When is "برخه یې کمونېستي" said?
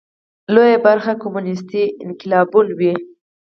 0.87-1.83